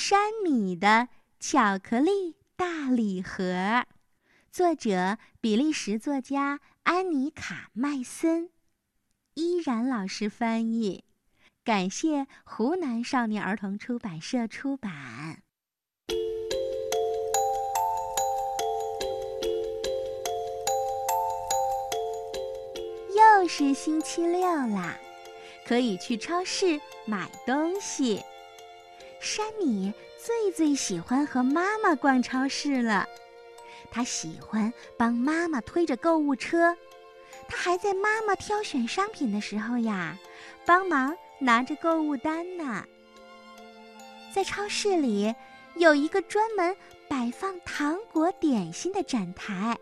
[0.00, 1.08] 山米的
[1.40, 3.84] 巧克力大礼盒，
[4.52, 8.48] 作者比利时作家安妮卡麦森，
[9.34, 11.02] 依然老师翻译，
[11.64, 15.42] 感谢湖南少年儿童出版社出版。
[23.16, 24.96] 又是星期六啦，
[25.66, 28.22] 可以去超市买东西。
[29.20, 33.06] 山米最最喜欢和妈妈逛超市了，
[33.90, 36.76] 他喜欢帮妈妈推着购物车，
[37.48, 40.16] 他还在妈妈挑选商品的时候呀，
[40.64, 42.84] 帮忙拿着购物单呢。
[44.32, 45.34] 在超市里
[45.76, 46.76] 有一个专门
[47.08, 49.76] 摆放糖果点心的展台。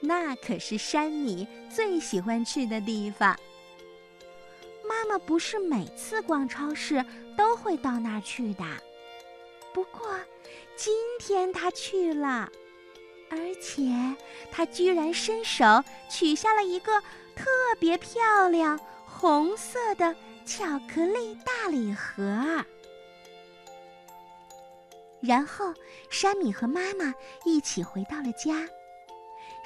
[0.00, 3.36] 那可是山米最喜欢去的地方。
[5.18, 7.04] 不是每次逛超市
[7.36, 8.64] 都会到那儿去的，
[9.72, 10.02] 不过
[10.76, 12.50] 今天他去了，
[13.30, 13.82] 而且
[14.50, 15.64] 他居然伸手
[16.10, 17.00] 取下了一个
[17.34, 17.46] 特
[17.78, 20.14] 别漂亮红色的
[20.44, 22.64] 巧克力大礼盒。
[25.20, 25.72] 然后，
[26.10, 27.12] 山米和妈妈
[27.44, 28.68] 一起回到了家。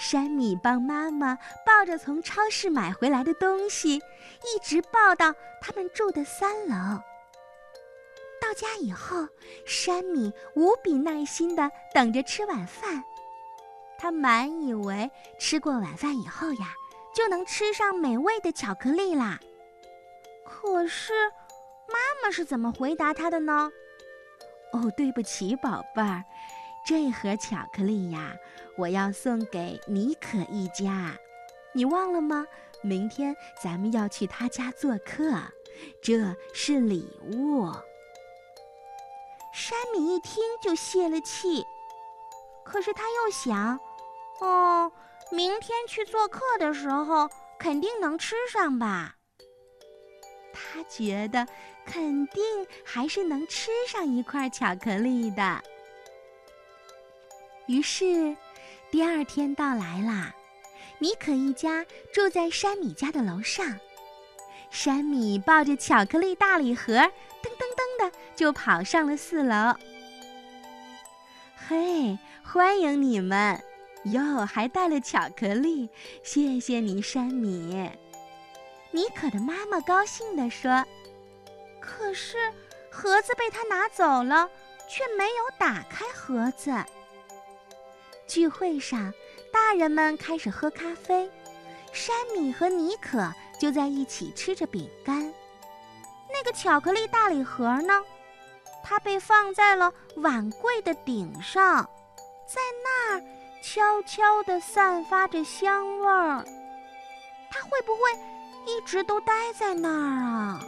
[0.00, 6.74] 山米帮妈妈抱着从超市买回来的东西，一直抱到他们住的三楼。
[8.40, 9.28] 到家以后，
[9.66, 13.04] 山米无比耐心地等着吃晚饭。
[13.98, 16.72] 他满以为吃过晚饭以后呀，
[17.14, 19.38] 就能吃上美味的巧克力啦。
[20.46, 21.12] 可是，
[21.86, 23.70] 妈妈是怎么回答他的呢？
[24.72, 26.24] 哦，对不起，宝贝儿。
[26.90, 28.34] 这盒巧克力呀，
[28.76, 31.16] 我要送给妮可一家，
[31.72, 32.44] 你忘了吗？
[32.82, 35.40] 明天咱们要去他家做客，
[36.02, 37.70] 这是礼物。
[39.54, 41.64] 山米一听就泄了气，
[42.64, 43.78] 可是他又想，
[44.40, 44.90] 哦，
[45.30, 49.14] 明天去做客的时候肯定能吃上吧。
[50.52, 51.46] 他觉得
[51.86, 55.62] 肯定还是能吃上一块巧克力的。
[57.70, 58.36] 于是，
[58.90, 60.34] 第二天到来啦。
[60.98, 63.78] 妮可一家住在山米家的楼上。
[64.72, 69.76] 山米抱着巧克力大礼盒，噔噔噔的就跑上了四楼。
[71.68, 73.62] 嘿，欢迎你们！
[74.02, 75.88] 哟，还带了巧克力，
[76.24, 77.88] 谢谢你，山米。
[78.90, 80.84] 妮可的妈妈高兴地说
[81.80, 82.36] ：“可是
[82.90, 84.50] 盒子被他拿走了，
[84.88, 86.74] 却没有打开盒子。”
[88.30, 89.12] 聚会上，
[89.52, 91.28] 大人们开始喝咖啡，
[91.92, 95.20] 山米和妮可就在一起吃着饼干。
[96.32, 97.92] 那个巧克力大礼盒呢？
[98.84, 101.82] 它被放在了碗柜的顶上，
[102.46, 103.22] 在那儿
[103.64, 106.44] 悄悄地散发着香味儿。
[107.50, 108.00] 它会不会
[108.64, 110.60] 一直都待在那儿啊？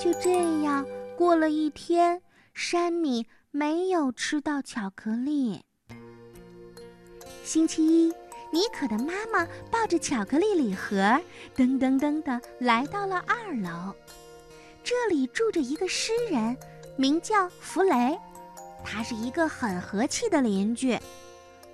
[0.00, 2.18] 就这样过了一天。
[2.54, 5.62] 山米没有吃到巧克力。
[7.42, 8.08] 星期一，
[8.52, 10.96] 妮可的妈妈抱着巧克力礼盒，
[11.56, 13.94] 噔噔噔的来到了二楼。
[14.84, 16.56] 这里住着一个诗人，
[16.96, 18.18] 名叫弗雷，
[18.84, 20.98] 他是一个很和气的邻居。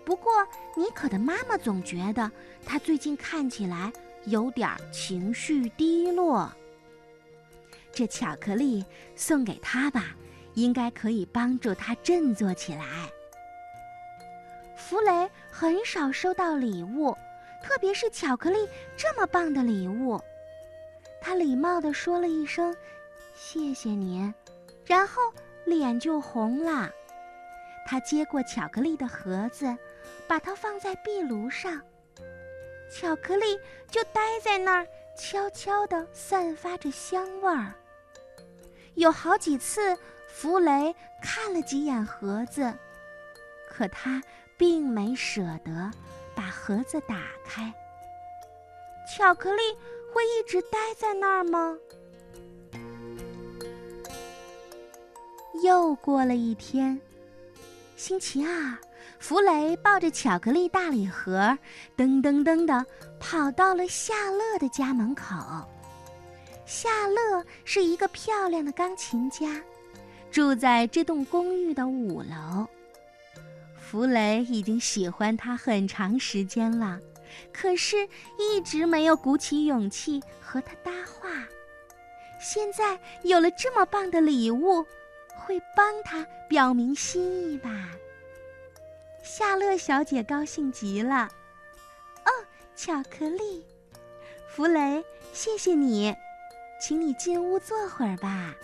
[0.05, 0.33] 不过，
[0.77, 2.31] 妮可的妈妈总觉得
[2.65, 3.93] 他最近看起来
[4.27, 6.50] 有点情绪低落。
[7.93, 8.84] 这巧克力
[9.17, 10.15] 送给他吧。
[10.58, 12.84] 应该可以帮助他振作起来。
[14.76, 17.16] 弗雷很少收到礼物，
[17.62, 20.20] 特别是巧克力这么棒的礼物。
[21.20, 22.74] 他礼貌地说了一声
[23.34, 24.32] “谢谢您”，
[24.84, 25.22] 然后
[25.64, 26.90] 脸就红了。
[27.86, 29.76] 他接过巧克力的盒子，
[30.26, 31.80] 把它放在壁炉上，
[32.90, 33.58] 巧克力
[33.90, 34.86] 就待在那儿，
[35.16, 37.72] 悄悄地散发着香味儿。
[38.94, 39.96] 有好几次。
[40.28, 42.72] 弗雷看了几眼盒子，
[43.69, 44.22] 可他
[44.56, 45.90] 并没舍得
[46.34, 47.75] 把盒子打开。
[49.10, 49.62] 巧克力
[50.12, 51.76] 会一直待在那儿吗？
[55.64, 57.00] 又过了一天，
[57.96, 58.78] 星期二，
[59.19, 61.58] 弗雷抱着巧克力大礼盒，
[61.96, 62.86] 噔噔噔的
[63.19, 65.34] 跑到了夏乐的家门口。
[66.64, 69.60] 夏乐是一个漂亮的钢琴家。
[70.30, 72.66] 住在这栋公寓的五楼，
[73.76, 77.00] 弗雷已经喜欢他很长时间了，
[77.52, 77.96] 可是
[78.38, 81.30] 一直没有鼓起勇气和他搭话。
[82.40, 84.84] 现在有了这么棒的礼物，
[85.36, 87.90] 会帮他表明心意吧？
[89.22, 91.28] 夏乐小姐高兴极了。
[92.25, 92.30] 哦，
[92.76, 93.64] 巧克力，
[94.48, 96.14] 弗雷，谢谢你，
[96.80, 98.54] 请你进屋坐会儿吧。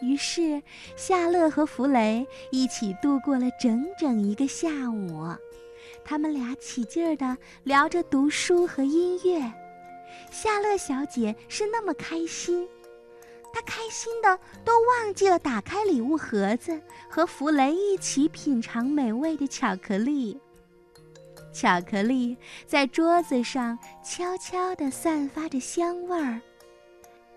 [0.00, 0.62] 于是，
[0.96, 5.26] 夏乐和弗雷一起度过了整整一个下午。
[6.04, 9.52] 他们俩起劲儿地聊着读书和音乐。
[10.30, 12.68] 夏乐小姐是那么开心，
[13.52, 16.80] 她开心的都忘记了打开礼物盒子，
[17.10, 20.38] 和弗雷一起品尝美味的巧克力。
[21.52, 22.36] 巧克力
[22.66, 26.40] 在桌子上悄悄地散发着香味儿，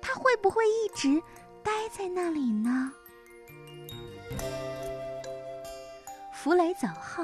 [0.02, 1.22] 它会不会一直
[1.64, 2.92] 待在那里呢？
[6.32, 7.24] 弗雷走后，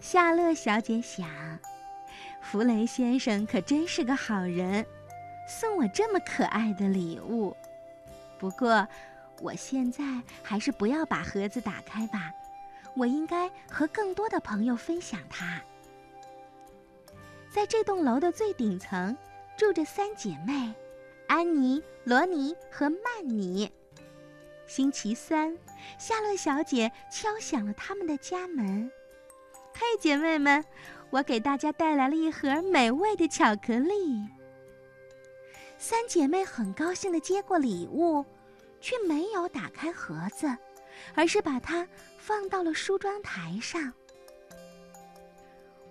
[0.00, 1.28] 夏乐小姐想。
[2.40, 4.84] 弗雷先生可真是个好人，
[5.46, 7.56] 送我这么可爱的礼物。
[8.38, 8.86] 不过，
[9.40, 10.02] 我现在
[10.42, 12.32] 还是不要把盒子打开吧。
[12.96, 15.60] 我应该和更多的朋友分享它。
[17.50, 19.16] 在这栋楼的最顶层，
[19.56, 20.74] 住着三姐妹：
[21.28, 23.70] 安妮、罗尼和曼妮。
[24.66, 25.56] 星期三，
[25.98, 28.90] 夏乐小姐敲响了他们的家门。
[29.74, 30.64] 嘿，姐妹们！
[31.10, 34.26] 我给大家带来了一盒美味的巧克力。
[35.76, 38.24] 三姐妹很高兴地接过礼物，
[38.80, 40.56] 却没有打开盒子，
[41.14, 41.86] 而是把它
[42.16, 43.92] 放到了梳妆台上。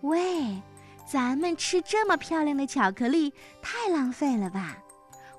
[0.01, 0.61] 喂，
[1.07, 4.83] 咱们吃这么漂亮的巧克力，太浪费了吧？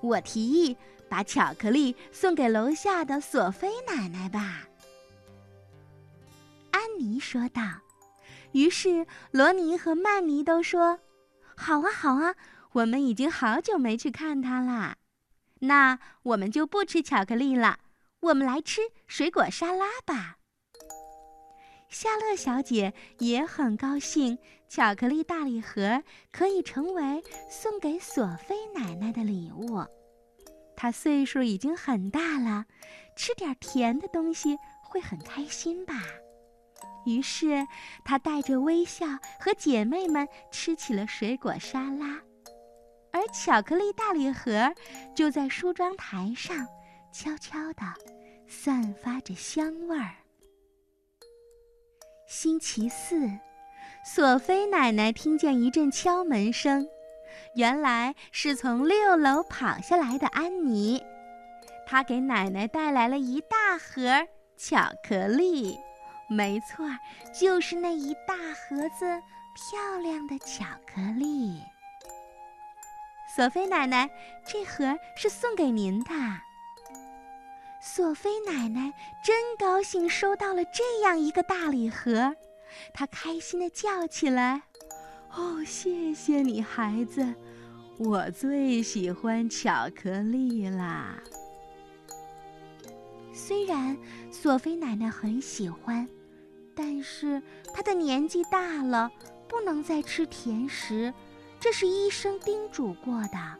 [0.00, 0.76] 我提议
[1.08, 4.68] 把巧克力送给楼下的索菲奶奶吧。
[6.70, 7.62] 安妮说道。
[8.52, 11.00] 于是，罗尼和曼尼都说
[11.54, 12.34] ：“好啊，好啊，
[12.72, 14.96] 我们已经好久没去看他啦。
[15.60, 17.80] 那我们就不吃巧克力了，
[18.20, 20.37] 我们来吃水果沙拉吧。”
[21.88, 24.38] 夏乐小姐也很高兴，
[24.68, 29.82] 巧克力大礼盒可以成为送给索菲奶奶的礼物。
[30.76, 32.66] 她岁数已经很大了，
[33.16, 35.94] 吃点甜的东西会很开心吧。
[37.06, 37.66] 于是，
[38.04, 39.06] 她带着微笑
[39.40, 42.20] 和姐妹们吃起了水果沙拉，
[43.12, 44.70] 而巧克力大礼盒
[45.16, 46.66] 就在梳妆台上
[47.14, 47.82] 悄悄地
[48.46, 50.14] 散发着香味儿。
[52.28, 53.26] 星期四，
[54.04, 56.86] 索菲奶奶听见一阵敲门声，
[57.54, 61.02] 原来是从六楼跑下来的安妮，
[61.86, 64.28] 她给奶奶带来了一大盒
[64.58, 65.78] 巧克力。
[66.28, 66.86] 没错，
[67.32, 69.06] 就是那一大盒子
[69.54, 71.62] 漂亮的巧克力。
[73.34, 74.10] 索菲奶奶，
[74.46, 76.10] 这盒是送给您的。
[77.96, 78.92] 索菲奶奶
[79.24, 82.34] 真高兴收到了这样一个大礼盒，
[82.92, 84.60] 她开心的叫起来
[85.34, 87.34] ：“哦，谢谢你，孩子，
[87.96, 91.18] 我最喜欢巧克力啦！”
[93.32, 93.96] 虽然
[94.30, 96.06] 索菲奶奶很喜欢。
[96.80, 97.42] 但是
[97.74, 99.10] 她的年纪大了，
[99.48, 101.12] 不能再吃甜食，
[101.58, 103.56] 这是医生叮嘱过的，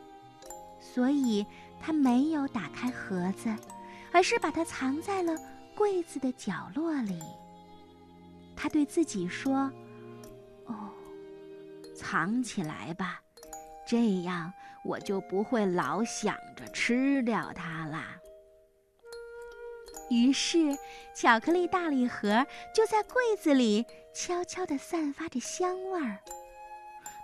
[0.79, 1.45] 所以
[1.81, 3.53] 她没有打开盒子，
[4.11, 5.35] 而是把它藏在了
[5.75, 7.19] 柜子的角落里。
[8.55, 9.71] 他对自己说
[10.67, 10.91] ：“哦，
[11.95, 13.21] 藏起来吧，
[13.87, 14.51] 这样
[14.83, 18.15] 我就不会老想着吃掉它啦。”
[20.09, 20.75] 于是，
[21.15, 26.17] 巧克力大礼盒就在柜子里悄悄地散发着香味儿。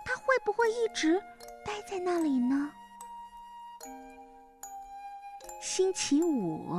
[0.04, 1.20] 它会不会一直
[1.64, 2.70] 待在那里呢？
[5.66, 6.70] 星期五，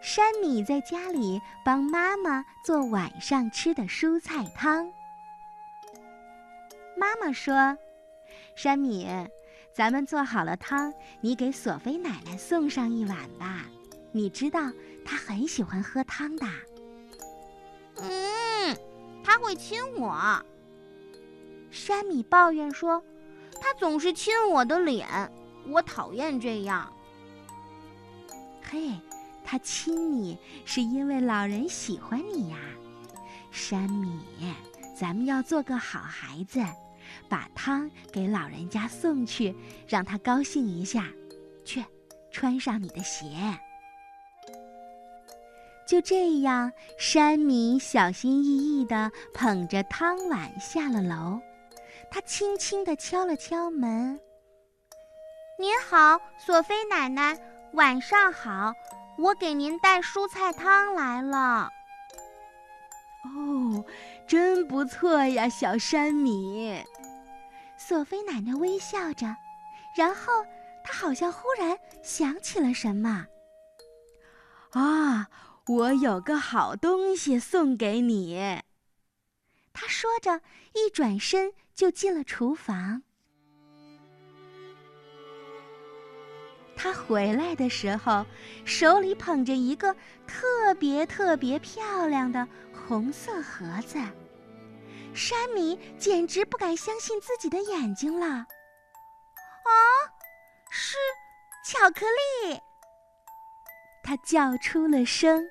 [0.00, 4.88] 山米在家里帮妈妈做晚上吃的蔬菜汤。
[6.96, 7.76] 妈妈说
[8.54, 9.08] ：“山米，
[9.72, 13.64] 咱们做好了汤，你给索菲奶奶送上一碗吧。
[14.12, 14.70] 你知道。”
[15.04, 16.46] 她很喜欢喝汤的。
[17.96, 18.78] 嗯，
[19.24, 20.40] 她会亲我。
[21.72, 23.02] 山米抱怨说
[23.60, 25.06] ：“他总是亲我的脸，
[25.66, 26.90] 我讨厌这样。”
[28.70, 28.90] 嘿，
[29.44, 32.58] 他亲你是因为老人喜欢你呀，
[33.50, 34.20] 山米。
[34.96, 36.60] 咱们要做个好孩子，
[37.28, 39.54] 把汤给老人家送去，
[39.88, 41.08] 让他高兴一下。
[41.64, 41.84] 去，
[42.30, 43.26] 穿上你的鞋。
[45.86, 51.40] 就这样，山米小心翼翼地捧着汤碗下了楼。
[52.10, 54.18] 他轻轻地敲了敲门
[55.58, 57.36] ：“您好，索菲奶奶，
[57.74, 58.72] 晚上好，
[59.18, 61.68] 我给您带蔬菜汤来了。
[63.24, 63.84] 哦，
[64.28, 66.80] 真不错呀，小山米。
[67.76, 69.26] 索菲奶奶微笑着，
[69.96, 70.46] 然后
[70.84, 73.26] 她好像忽然想起了什么。
[74.70, 75.28] 啊，
[75.66, 78.62] 我有个好东西送给你。
[79.72, 80.40] 她说着，
[80.74, 83.02] 一转身就进了厨房。
[86.84, 88.26] 他回来的时候，
[88.66, 93.98] 手里捧着一个特别特别漂亮的红色盒子。
[95.14, 98.26] 山米简直不敢相信自己的眼睛了。
[98.26, 98.44] 啊，
[100.68, 100.98] 是
[101.64, 102.60] 巧克力！
[104.02, 105.42] 他叫出了声。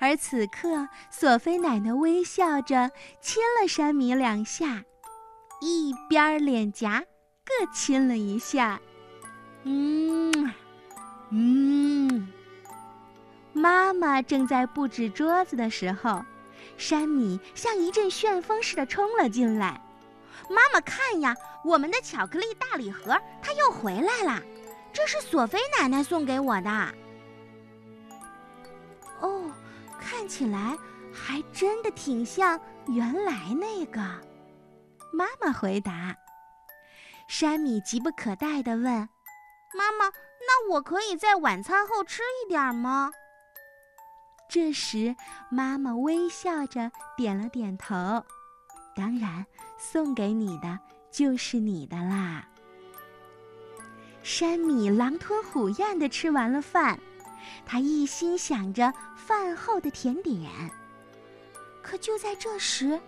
[0.00, 2.90] 而此刻，索菲奶奶微笑着
[3.20, 4.82] 亲了山米两下，
[5.60, 7.04] 一边脸颊
[7.44, 8.80] 各亲了一下。
[9.64, 10.54] 嗯，
[11.30, 12.28] 嗯。
[13.52, 16.24] 妈妈正在布置桌子的时候，
[16.76, 19.80] 山米像一阵旋风似的冲了进来。
[20.48, 21.34] 妈妈，看呀，
[21.64, 24.42] 我们的巧克力大礼盒它又回来了，
[24.92, 26.70] 这是索菲奶奶送给我的。
[29.20, 29.50] 哦，
[30.00, 30.78] 看起来
[31.12, 34.00] 还真的挺像原来那个。
[35.12, 36.14] 妈妈回答。
[37.26, 39.08] 山米急不可待地问。
[39.74, 40.06] 妈妈，
[40.40, 43.10] 那我可以在晚餐后吃一点吗？
[44.48, 45.14] 这时，
[45.50, 47.94] 妈妈微笑着点了点头。
[48.96, 49.44] 当然，
[49.78, 50.78] 送给你的
[51.10, 52.48] 就是你的啦。
[54.22, 56.98] 山米狼吞虎咽地吃完了饭，
[57.64, 60.50] 他一心想着饭后的甜点。
[61.82, 63.00] 可就在这时，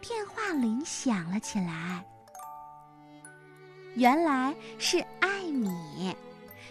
[0.00, 2.04] 电话铃响了起来。
[3.94, 6.16] 原来是阿艾米，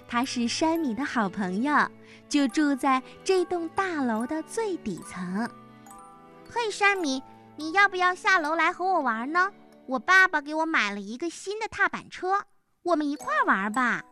[0.08, 1.74] 他是山米的好朋友，
[2.30, 5.50] 就住在这栋大楼的最底层。
[6.50, 7.22] 嘿，山米，
[7.58, 9.52] 你要不要下楼来和我玩呢？
[9.88, 12.46] 我爸爸给我买了一个新的踏板车，
[12.84, 14.04] 我们一块玩吧。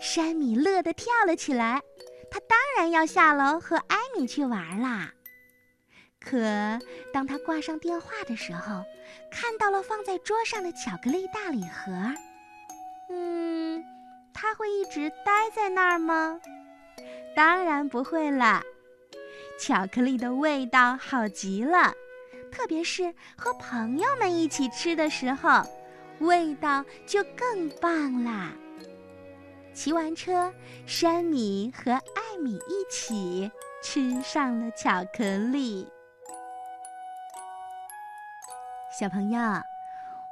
[0.00, 1.82] 山米乐得跳了起来，
[2.30, 5.10] 他当然要下楼和艾米去玩啦。
[6.20, 6.38] 可
[7.12, 8.84] 当他挂上电话的时候，
[9.32, 11.92] 看到了放在桌上的巧克力大礼盒。
[13.08, 13.84] 嗯，
[14.32, 16.40] 他会一直待在那儿吗？
[17.34, 18.62] 当然不会了。
[19.58, 21.92] 巧克力的味道好极了，
[22.52, 25.62] 特别是和朋友们一起吃的时候，
[26.18, 28.52] 味道就更棒啦。
[29.72, 30.52] 骑完车，
[30.86, 33.50] 山米和艾米一起
[33.82, 35.86] 吃上了巧克力。
[38.98, 39.40] 小朋友，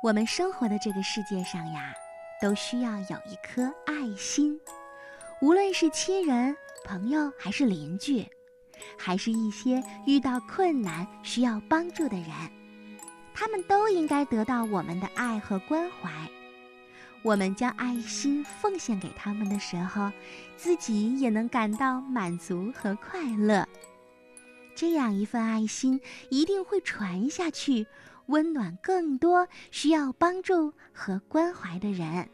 [0.02, 1.92] 我们生活的这个世界上呀，
[2.44, 4.60] 都需要有一颗爱心。
[5.40, 8.28] 无论是亲人、朋友，还是邻居，
[8.98, 12.28] 还是一些遇到困难需要帮助的人，
[13.32, 16.10] 他们都应该得到我们的爱和关怀。
[17.22, 20.12] 我们将爱心奉献给他们的时候，
[20.54, 23.66] 自己也能感到满足和快乐。
[24.74, 25.98] 这样一份爱心
[26.28, 27.86] 一定会传下去。
[28.26, 32.26] 温暖更多需要帮助和关怀的人。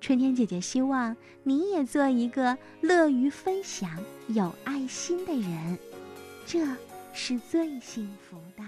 [0.00, 3.90] 春天姐姐希望你也做一个乐于分享、
[4.28, 5.78] 有爱心的人，
[6.46, 6.66] 这
[7.12, 8.64] 是最幸福的。